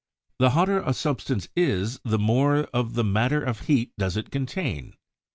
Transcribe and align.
The 0.39 0.49
hotter 0.49 0.81
a 0.81 0.95
substance 0.95 1.47
is 1.55 1.99
the 2.03 2.17
more 2.17 2.61
of 2.73 2.95
the 2.95 3.03
mat 3.03 3.29
ter 3.29 3.43
of 3.43 3.59
heat 3.67 3.91
does 3.99 4.17
it 4.17 4.31
contain. 4.31 4.95